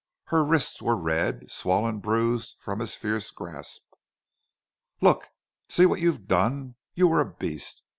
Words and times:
Her 0.29 0.43
wrists 0.43 0.81
were 0.81 0.97
red, 0.97 1.51
swollen, 1.51 1.99
bruised 1.99 2.55
from 2.59 2.79
his 2.79 2.95
fierce 2.95 3.29
grasp. 3.29 3.83
"Look! 4.99 5.27
See 5.69 5.85
what 5.85 6.01
you've 6.01 6.25
done. 6.27 6.73
You 6.95 7.07
were 7.07 7.19
a 7.21 7.31
beast. 7.31 7.83